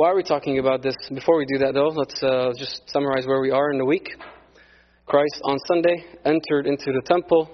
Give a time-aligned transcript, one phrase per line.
[0.00, 0.94] why are we talking about this?
[1.12, 4.08] Before we do that, though, let's uh, just summarize where we are in the week.
[5.04, 7.50] Christ on Sunday entered into the temple,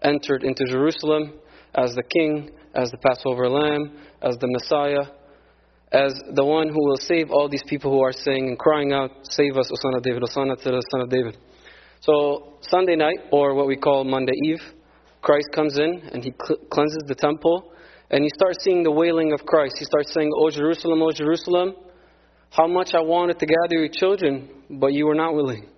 [0.00, 1.40] entered into Jerusalem
[1.74, 5.10] as the king, as the Passover lamb, as the Messiah,
[5.90, 9.10] as the one who will save all these people who are saying and crying out,
[9.24, 11.36] Save us, O Son of David, O Son of the Son of David.
[11.98, 14.62] So, Sunday night, or what we call Monday Eve,
[15.20, 16.30] Christ comes in and he
[16.70, 17.72] cleanses the temple,
[18.08, 19.74] and you start seeing the wailing of Christ.
[19.80, 21.74] He starts saying, O Jerusalem, O Jerusalem,
[22.50, 25.68] how much I wanted to gather your children, but you were not willing.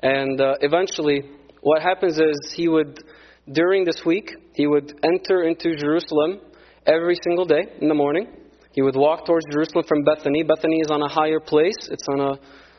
[0.00, 1.22] And uh, eventually,
[1.60, 3.02] what happens is he would,
[3.50, 6.40] during this week, he would enter into Jerusalem
[6.86, 8.28] every single day in the morning.
[8.72, 10.42] He would walk towards Jerusalem from Bethany.
[10.42, 12.38] Bethany is on a higher place, it's on a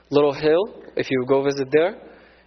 [0.10, 1.98] little hill, if you go visit there.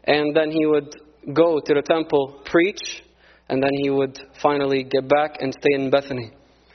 [0.04, 0.94] And then he would
[1.34, 3.02] go to the temple, preach,
[3.48, 6.32] and then he would finally get back and stay in Bethany.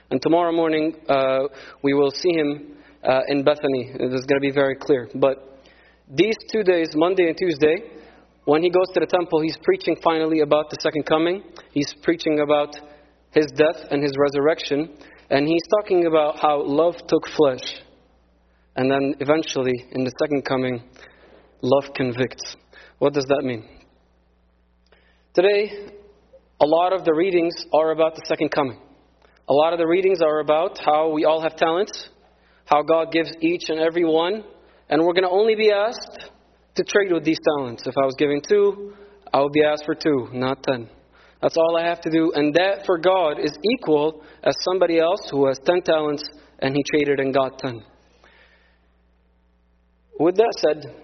[0.10, 1.40] And tomorrow morning, uh,
[1.84, 3.92] we will see him uh, in Bethany.
[3.94, 5.10] It is going to be very clear.
[5.16, 5.62] But
[6.10, 7.76] these two days, Monday and Tuesday,
[8.46, 11.44] when he goes to the temple, he's preaching finally about the second coming.
[11.72, 12.78] He's preaching about
[13.32, 14.98] his death and his resurrection.
[15.30, 17.82] And he's talking about how love took flesh.
[18.78, 20.82] And then eventually, in the second coming,
[21.62, 22.56] love convicts.
[23.00, 23.68] What does that mean?
[25.34, 25.90] Today,
[26.60, 28.80] a lot of the readings are about the second coming.
[29.50, 32.10] A lot of the readings are about how we all have talents,
[32.68, 34.44] how God gives each and every one
[34.90, 36.32] and we're going to only be asked
[36.76, 37.84] to trade with these talents.
[37.86, 38.94] If I was giving two,
[39.34, 40.90] I would be asked for two, not ten.
[41.42, 42.32] That's all I have to do.
[42.34, 46.24] And that for God is equal as somebody else who has ten talents
[46.60, 47.84] and he traded and got ten.
[50.20, 50.96] With that said,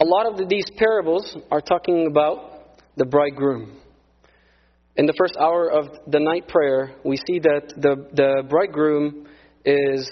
[0.00, 3.78] a lot of these parables are talking about the bridegroom.
[4.96, 9.26] In the first hour of the night prayer, we see that the, the bridegroom
[9.64, 10.08] is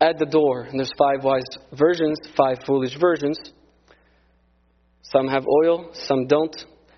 [0.00, 0.62] at the door.
[0.62, 3.38] And there's five wise virgins, five foolish virgins.
[5.02, 6.54] Some have oil, some don't.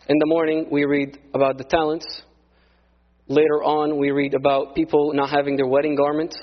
[0.09, 2.23] In the morning, we read about the talents.
[3.29, 6.37] Later on, we read about people not having their wedding garments.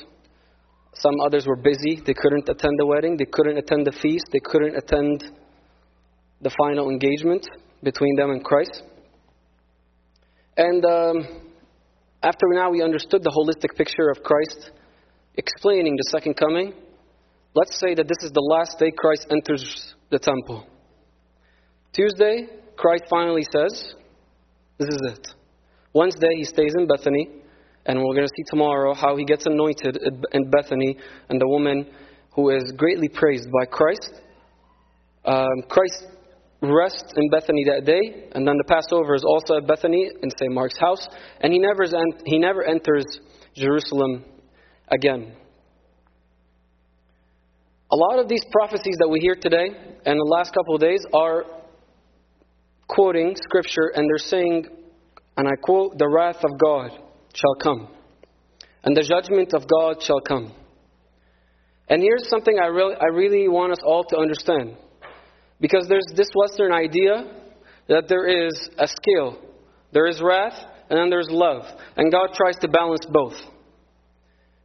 [0.93, 2.01] Some others were busy.
[2.05, 3.17] They couldn't attend the wedding.
[3.17, 4.25] They couldn't attend the feast.
[4.31, 5.25] They couldn't attend
[6.41, 7.45] the final engagement
[7.83, 8.83] between them and Christ.
[10.55, 11.27] And um,
[12.23, 14.71] after now we understood the holistic picture of Christ
[15.37, 16.73] explaining the second coming,
[17.53, 20.65] let's say that this is the last day Christ enters the temple.
[21.93, 23.93] Tuesday, Christ finally says,
[24.77, 25.27] This is it.
[25.93, 27.29] Wednesday, he stays in Bethany,
[27.85, 29.97] and we're going to see tomorrow how he gets anointed
[30.31, 30.97] in Bethany
[31.29, 31.87] and the woman
[32.33, 34.21] who is greatly praised by Christ.
[35.25, 36.05] Um, Christ
[36.61, 40.53] rests in Bethany that day, and then the Passover is also at Bethany in St.
[40.53, 41.07] Mark's house,
[41.41, 41.85] and he never,
[42.25, 43.05] he never enters
[43.55, 44.23] Jerusalem
[44.87, 45.33] again.
[47.89, 49.67] A lot of these prophecies that we hear today
[50.05, 51.45] and the last couple of days are
[52.87, 54.67] quoting scripture and they're saying,
[55.37, 56.91] and I quote, the wrath of God
[57.33, 57.87] shall come,
[58.83, 60.51] and the judgment of God shall come.
[61.89, 64.75] And here's something I really, I really want us all to understand.
[65.59, 67.31] Because there's this Western idea
[67.87, 69.39] that there is a scale.
[69.93, 70.59] There is wrath,
[70.89, 71.63] and then there's love.
[71.95, 73.35] And God tries to balance both.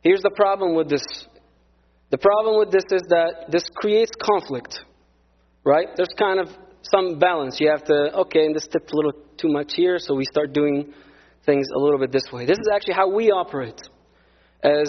[0.02, 1.04] Here's the problem with this.
[2.10, 4.80] The problem with this is that this creates conflict,
[5.64, 5.88] right?
[5.96, 6.48] There's kind of
[6.82, 7.58] some balance.
[7.60, 10.52] You have to, okay, and this tipped a little too much here, so we start
[10.52, 10.92] doing
[11.46, 12.44] things a little bit this way.
[12.44, 13.80] This is actually how we operate.
[14.62, 14.88] As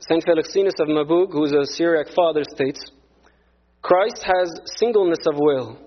[0.00, 0.24] St.
[0.24, 2.80] Philoxenus of Maboug, who's a Syriac father, states,
[3.82, 5.78] Christ has singleness of will,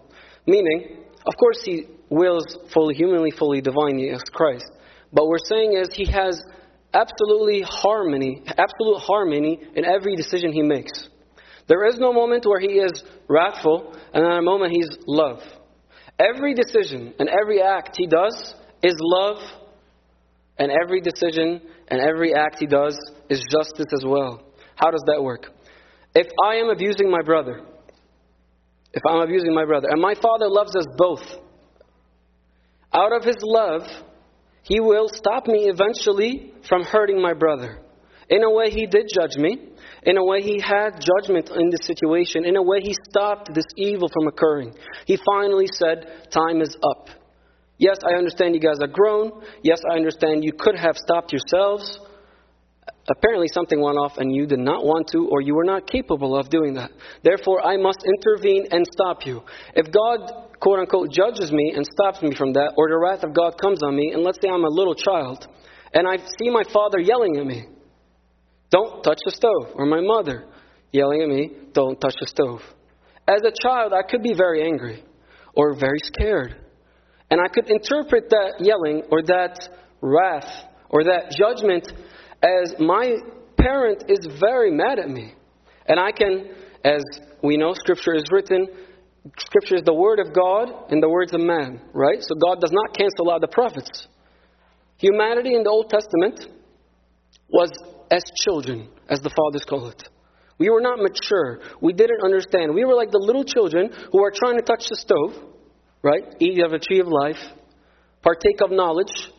[0.47, 4.65] meaning, of course, he wills fully humanly, fully divinely as Christ.
[5.13, 6.41] But we're saying is he has
[6.93, 10.91] absolutely harmony, absolute harmony in every decision he makes.
[11.67, 15.39] There is no moment where he is wrathful, and then a moment he's love.
[16.19, 18.53] Every decision and every act he does
[18.83, 19.37] is love,
[20.57, 22.97] and every decision and every act he does
[23.29, 24.43] is justice as well.
[24.75, 25.47] How does that work?
[26.13, 27.61] If I am abusing my brother,
[28.93, 31.23] if I'm abusing my brother, and my father loves us both,
[32.93, 33.83] out of his love,
[34.63, 37.79] he will stop me eventually from hurting my brother.
[38.29, 39.57] In a way, He did judge me.
[40.03, 42.45] In a way, He had judgment in this situation.
[42.45, 44.73] In a way, He stopped this evil from occurring.
[45.05, 47.09] He finally said, Time is up.
[47.77, 49.41] Yes, I understand you guys are grown.
[49.63, 51.99] Yes, I understand you could have stopped yourselves.
[53.09, 56.37] Apparently, something went off and you did not want to, or you were not capable
[56.37, 56.91] of doing that.
[57.23, 59.41] Therefore, I must intervene and stop you.
[59.75, 63.33] If God quote unquote, judges me and stops me from that, or the wrath of
[63.33, 65.47] God comes on me, and let's say I'm a little child,
[65.93, 67.65] and I see my father yelling at me,
[68.69, 69.75] don't touch the stove.
[69.75, 70.45] Or my mother
[70.91, 72.61] yelling at me, don't touch the stove.
[73.27, 75.03] As a child, I could be very angry
[75.53, 76.55] or very scared.
[77.29, 79.57] And I could interpret that yelling or that
[80.01, 80.49] wrath
[80.89, 81.91] or that judgment
[82.41, 83.15] as my
[83.57, 85.33] parent is very mad at me.
[85.85, 86.49] And I can,
[86.83, 87.03] as
[87.43, 88.67] we know, Scripture is written,
[89.37, 92.21] Scripture is the Word of God and the words of man, right?
[92.21, 94.07] So God does not cancel out the prophets.
[94.97, 96.47] Humanity in the Old Testament
[97.49, 97.71] was
[98.09, 100.03] as children, as the fathers call it.
[100.57, 101.59] We were not mature.
[101.81, 102.73] We didn't understand.
[102.73, 105.33] We were like the little children who are trying to touch the stove,
[106.03, 106.23] right?
[106.39, 107.41] Eat of a tree of life,
[108.21, 109.31] partake of knowledge.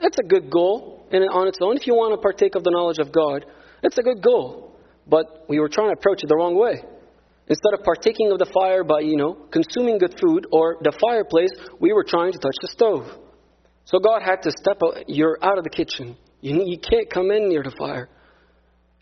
[0.00, 1.76] That's a good goal in, on its own.
[1.76, 3.44] If you want to partake of the knowledge of God,
[3.82, 4.76] it's a good goal.
[5.06, 6.82] But we were trying to approach it the wrong way.
[7.46, 11.50] Instead of partaking of the fire by, you know, consuming good food or the fireplace,
[11.78, 13.06] we were trying to touch the stove.
[13.84, 15.08] So God had to step out.
[15.08, 16.16] You're out of the kitchen.
[16.40, 18.08] You, you can't come in near the fire.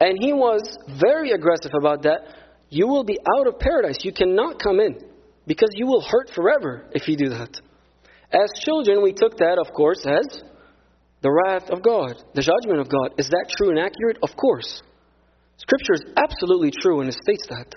[0.00, 0.62] And he was
[1.00, 2.34] very aggressive about that.
[2.68, 3.98] You will be out of paradise.
[4.02, 4.98] You cannot come in
[5.46, 7.60] because you will hurt forever if you do that.
[8.32, 10.42] As children, we took that, of course, as
[11.22, 13.14] the wrath of God, the judgment of God.
[13.18, 14.18] Is that true and accurate?
[14.22, 14.82] Of course.
[15.56, 17.74] Scripture is absolutely true and it states that.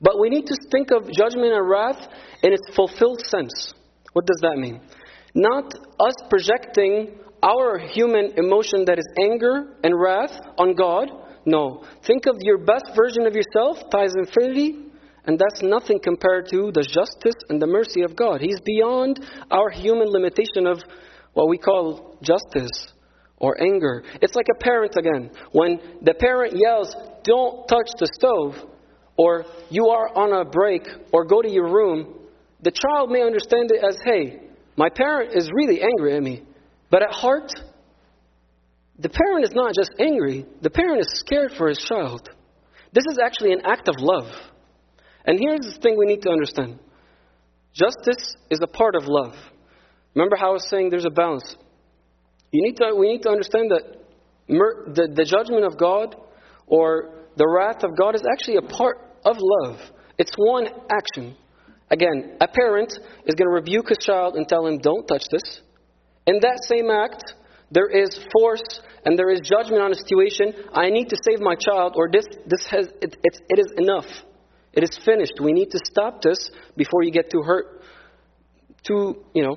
[0.00, 2.00] But we need to think of judgment and wrath
[2.42, 3.72] in its fulfilled sense.
[4.12, 4.80] What does that mean?
[5.34, 11.10] Not us projecting our human emotion that is anger and wrath on God.
[11.46, 11.84] No.
[12.06, 14.76] Think of your best version of yourself, ties infinity,
[15.24, 18.40] and that's nothing compared to the justice and the mercy of God.
[18.40, 20.82] He's beyond our human limitation of
[21.34, 22.92] what we call justice
[23.38, 24.04] or anger.
[24.20, 25.30] It's like a parent again.
[25.52, 26.94] When the parent yells,
[27.24, 28.54] Don't touch the stove,
[29.16, 30.82] or you are on a break,
[31.12, 32.14] or go to your room,
[32.62, 34.40] the child may understand it as, Hey,
[34.76, 36.42] my parent is really angry at me.
[36.90, 37.52] But at heart,
[38.98, 42.28] the parent is not just angry, the parent is scared for his child.
[42.92, 44.30] This is actually an act of love.
[45.24, 46.78] And here's the thing we need to understand
[47.72, 49.34] justice is a part of love.
[50.14, 51.56] Remember how I was saying there's a balance.
[52.50, 53.82] You need to, we need to understand that
[54.46, 56.16] the, the judgment of God
[56.66, 59.78] or the wrath of God is actually a part of love.
[60.18, 61.36] It's one action.
[61.90, 62.92] Again, a parent
[63.26, 65.60] is going to rebuke his child and tell him, don't touch this.
[66.26, 67.34] In that same act,
[67.70, 70.52] there is force and there is judgment on a situation.
[70.72, 74.06] I need to save my child, or this, this has, it, it, it is enough.
[74.72, 75.34] It is finished.
[75.42, 77.82] We need to stop this before you get too hurt.
[78.86, 79.56] Too, you know,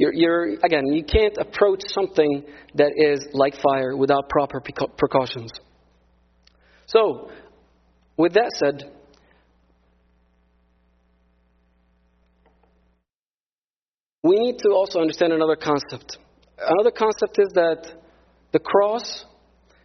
[0.00, 2.42] you're, you're, again, you can't approach something
[2.76, 4.62] that is like fire without proper
[4.96, 5.50] precautions.
[6.86, 7.30] So,
[8.16, 8.90] with that said,
[14.22, 16.16] we need to also understand another concept.
[16.58, 17.92] Another concept is that
[18.52, 19.26] the cross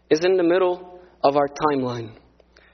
[0.09, 2.15] is in the middle of our timeline.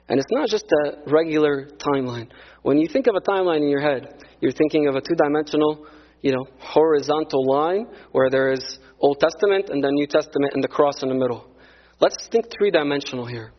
[0.07, 2.27] And it's not just a regular timeline.
[2.61, 5.87] When you think of a timeline in your head, you're thinking of a two dimensional
[6.21, 10.67] you know, horizontal line where there is Old Testament and then New Testament and the
[10.67, 11.47] cross in the middle.
[11.99, 13.51] Let's think three dimensional here.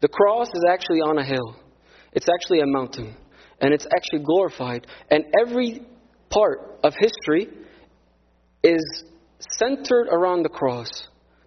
[0.00, 1.56] The cross is actually on a hill,
[2.12, 3.16] it's actually a mountain,
[3.60, 4.86] and it's actually glorified.
[5.10, 5.82] And every
[6.30, 7.48] part of history
[8.62, 9.04] is
[9.58, 10.88] centered around the cross.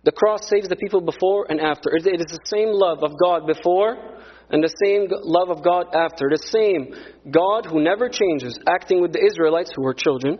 [0.04, 1.90] The cross saves the people before and after.
[1.96, 4.17] It is the same love of God before
[4.50, 6.30] and the same love of God after.
[6.30, 6.94] The same
[7.30, 10.40] God who never changes, acting with the Israelites who were children,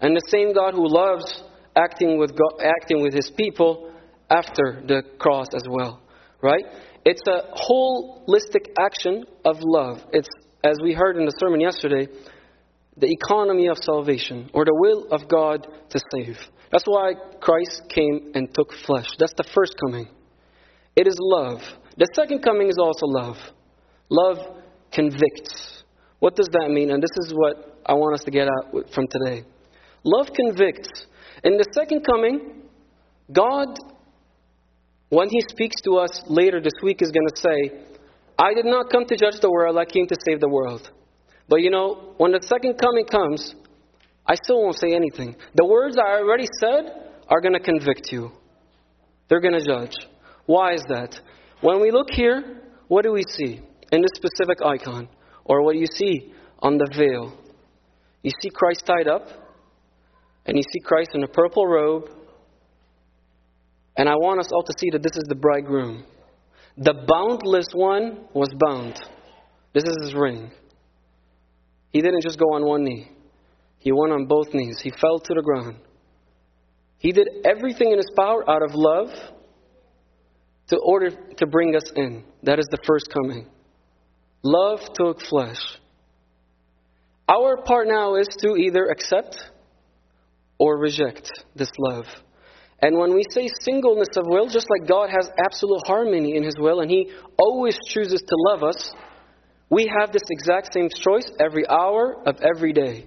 [0.00, 1.42] and the same God who loves
[1.76, 3.92] acting with God, acting with His people
[4.30, 6.00] after the cross as well.
[6.42, 6.64] Right?
[7.04, 9.98] It's a holistic action of love.
[10.12, 10.28] It's
[10.64, 12.08] as we heard in the sermon yesterday,
[12.96, 16.36] the economy of salvation or the will of God to save.
[16.72, 19.06] That's why Christ came and took flesh.
[19.18, 20.08] That's the first coming.
[20.96, 21.60] It is love.
[21.96, 23.36] The second coming is also love.
[24.08, 24.38] Love
[24.92, 25.82] convicts.
[26.18, 26.90] What does that mean?
[26.90, 29.44] And this is what I want us to get out from today.
[30.04, 31.06] Love convicts.
[31.44, 32.62] In the second coming,
[33.32, 33.78] God,
[35.08, 37.86] when He speaks to us later this week, is going to say,
[38.38, 40.90] I did not come to judge the world, I came to save the world.
[41.48, 43.54] But you know, when the second coming comes,
[44.26, 45.36] I still won't say anything.
[45.54, 48.32] The words I already said are going to convict you,
[49.28, 49.94] they're going to judge.
[50.46, 51.18] Why is that?
[51.60, 53.60] When we look here, what do we see
[53.92, 55.08] in this specific icon?
[55.44, 57.36] Or what do you see on the veil?
[58.22, 59.28] You see Christ tied up,
[60.44, 62.10] and you see Christ in a purple robe.
[63.96, 66.04] And I want us all to see that this is the bridegroom.
[66.76, 69.00] The boundless one was bound.
[69.72, 70.50] This is his ring.
[71.90, 73.10] He didn't just go on one knee,
[73.78, 74.80] he went on both knees.
[74.82, 75.76] He fell to the ground.
[76.98, 79.08] He did everything in his power out of love
[80.68, 82.24] to order to bring us in.
[82.42, 83.46] That is the first coming.
[84.42, 85.60] Love took flesh.
[87.28, 89.36] Our part now is to either accept
[90.58, 92.06] or reject this love.
[92.80, 96.56] And when we say singleness of will, just like God has absolute harmony in His
[96.58, 98.92] will and He always chooses to love us,
[99.70, 103.06] we have this exact same choice every hour of every day.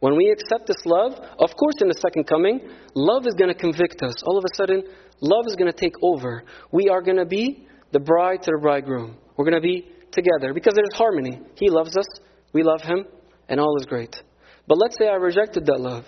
[0.00, 2.60] When we accept this love, of course, in the second coming,
[2.94, 4.22] love is going to convict us.
[4.24, 4.84] All of a sudden,
[5.20, 6.44] love is going to take over.
[6.70, 9.16] We are going to be the bride to the bridegroom.
[9.36, 11.40] We're going to be together because there's harmony.
[11.56, 12.06] He loves us,
[12.52, 13.06] we love Him,
[13.48, 14.14] and all is great.
[14.68, 16.04] But let's say I rejected that love.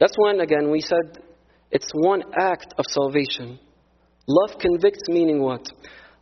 [0.00, 1.22] That's when, again, we said
[1.70, 3.60] it's one act of salvation.
[4.26, 5.68] Love convicts, meaning what?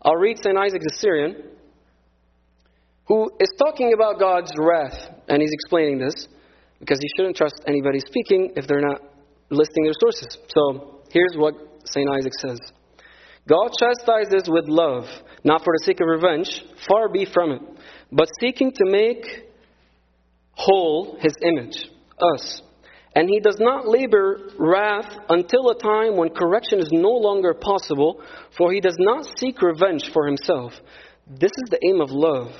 [0.02, 0.56] I'll read St.
[0.56, 1.36] Isaac the Syrian,
[3.06, 4.98] who is talking about God's wrath,
[5.28, 6.28] and he's explaining this
[6.80, 9.02] because you shouldn't trust anybody speaking if they're not
[9.50, 10.38] listing their sources.
[10.48, 12.08] So here's what St.
[12.18, 12.58] Isaac says
[13.48, 15.04] God chastises with love,
[15.44, 17.62] not for the sake of revenge, far be from it,
[18.10, 19.24] but seeking to make
[20.52, 21.76] whole his image,
[22.20, 22.62] us.
[23.14, 28.22] And he does not labor wrath until a time when correction is no longer possible,
[28.56, 30.72] for he does not seek revenge for himself.
[31.26, 32.52] This is the aim of love.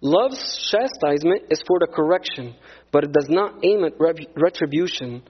[0.00, 2.54] Love's chastisement is for the correction,
[2.92, 3.94] but it does not aim at
[4.36, 5.22] retribution.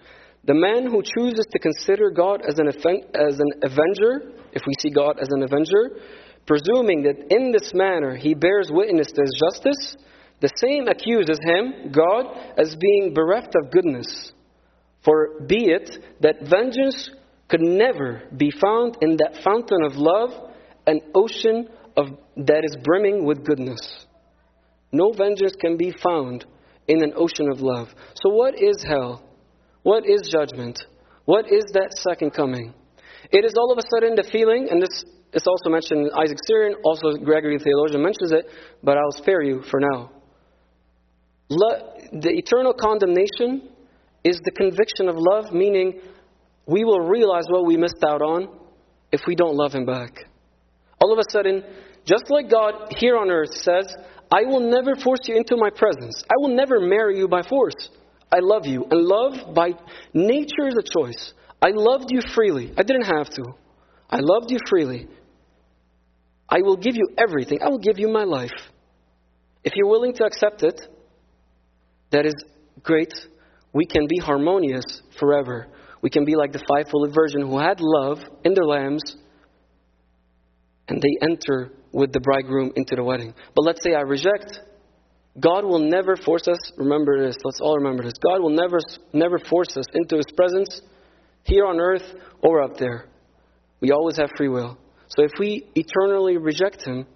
[0.45, 4.91] The man who chooses to consider God as an, as an avenger, if we see
[4.91, 6.01] God as an avenger,
[6.47, 9.97] presuming that in this manner he bears witness to his justice,
[10.41, 12.27] the same accuses him, God,
[12.59, 14.33] as being bereft of goodness.
[15.05, 17.11] For be it that vengeance
[17.49, 20.31] could never be found in that fountain of love,
[20.87, 24.06] an ocean of, that is brimming with goodness.
[24.93, 26.45] No vengeance can be found
[26.89, 27.89] in an ocean of love.
[28.23, 29.23] So, what is hell?
[29.83, 30.79] What is judgment?
[31.25, 32.75] What is that second coming?
[33.31, 36.39] It is all of a sudden the feeling, and this is also mentioned in Isaac
[36.47, 38.47] Syrian, also Gregory the theologian mentions it,
[38.83, 40.11] but I'll spare you for now.
[41.49, 43.69] The eternal condemnation
[44.25, 46.01] is the conviction of love, meaning
[46.67, 48.49] we will realize what we missed out on
[49.13, 50.27] if we don't love Him back.
[51.01, 51.63] All of a sudden,
[52.05, 53.95] just like God here on earth says,
[54.31, 56.23] I will never force you into my presence.
[56.29, 57.91] I will never marry you by force.
[58.33, 58.85] I love you.
[58.91, 59.73] And love by
[60.13, 61.33] nature is a choice.
[61.63, 62.73] I loved you freely.
[62.77, 63.45] I didn't have to.
[64.11, 65.09] I loved you freely.
[66.49, 67.61] I will give you everything.
[67.63, 68.53] I will give you my life.
[69.65, 70.81] If you're willing to accept it,
[72.11, 72.35] that is
[72.83, 73.13] great.
[73.73, 75.67] We can be harmonious forever.
[76.03, 79.17] We can be like the fivefold virgin who had love in their lambs
[80.89, 83.35] and they enter with the bridegroom into the wedding.
[83.55, 84.61] But let's say I reject.
[85.39, 88.15] God will never force us, remember this, let's all remember this.
[88.23, 88.79] God will never,
[89.13, 90.81] never force us into His presence
[91.43, 92.05] here on earth
[92.43, 93.07] or up there.
[93.81, 94.79] We always have free will.
[95.09, 97.07] So if we eternally reject Him,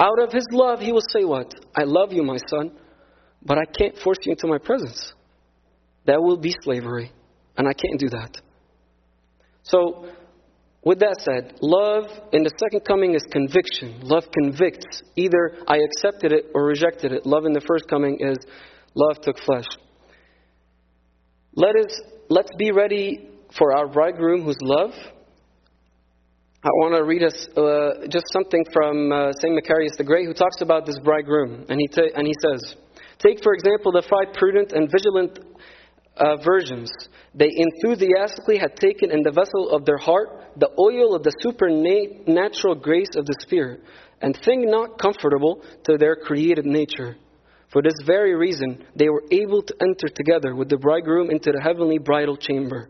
[0.00, 1.54] out of His love, He will say, What?
[1.76, 2.72] I love you, my son,
[3.44, 5.12] but I can't force you into my presence.
[6.06, 7.12] That will be slavery,
[7.56, 8.40] and I can't do that.
[9.62, 10.08] So
[10.88, 14.00] with that said, love in the second coming is conviction.
[14.04, 15.02] Love convicts.
[15.16, 17.26] Either I accepted it or rejected it.
[17.26, 18.38] Love in the first coming is
[18.94, 19.66] love took flesh.
[21.52, 21.92] Let us
[22.30, 23.28] let's be ready
[23.58, 24.92] for our bridegroom who's love.
[26.64, 30.32] I want to read us uh, just something from uh, Saint Macarius the Great, who
[30.32, 32.76] talks about this bridegroom, and he ta- and he says,
[33.18, 35.38] "Take for example the five prudent and vigilant
[36.18, 36.90] uh, virgins.
[37.34, 42.74] They enthusiastically had taken in the vessel of their heart the oil of the supernatural
[42.76, 43.80] grace of the Spirit,
[44.20, 47.16] and think not comfortable to their created nature.
[47.70, 51.62] For this very reason, they were able to enter together with the bridegroom into the
[51.62, 52.88] heavenly bridal chamber.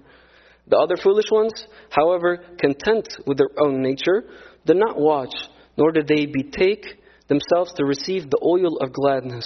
[0.69, 4.25] The other foolish ones, however, content with their own nature,
[4.65, 5.35] did not watch,
[5.77, 9.45] nor did they betake themselves to receive the oil of gladness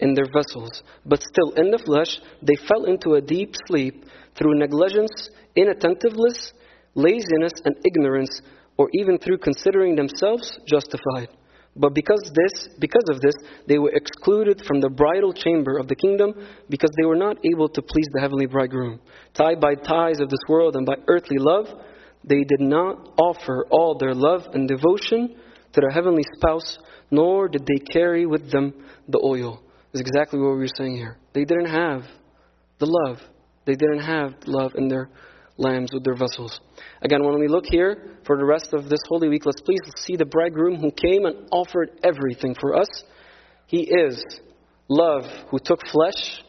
[0.00, 0.82] in their vessels.
[1.06, 4.04] But still, in the flesh, they fell into a deep sleep
[4.36, 6.52] through negligence, inattentiveness,
[6.94, 8.40] laziness, and ignorance,
[8.76, 11.28] or even through considering themselves justified.
[11.76, 13.34] But because this, because of this,
[13.66, 16.32] they were excluded from the bridal chamber of the kingdom,
[16.68, 19.00] because they were not able to please the heavenly bridegroom.
[19.34, 21.66] Tied by ties of this world and by earthly love,
[22.22, 25.36] they did not offer all their love and devotion
[25.72, 26.78] to their heavenly spouse,
[27.10, 28.72] nor did they carry with them
[29.08, 29.60] the oil.
[29.94, 31.18] Is exactly what we were saying here.
[31.34, 32.02] They didn't have
[32.80, 33.20] the love.
[33.64, 35.08] They didn't have love in their
[35.56, 36.60] lambs with their vessels.
[37.00, 40.16] Again, when we look here for the rest of this Holy Week, let's please see
[40.16, 42.88] the bridegroom who came and offered everything for us.
[43.68, 44.22] He is
[44.88, 46.42] love who took flesh,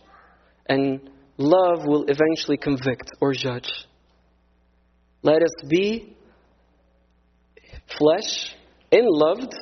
[0.66, 3.70] and love will eventually convict or judge.
[5.22, 6.16] Let us be
[7.96, 8.56] flesh
[8.90, 9.54] in loved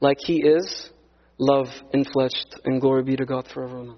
[0.00, 0.90] like he is
[1.38, 2.56] love in fleshed.
[2.64, 3.94] And glory be to God forever.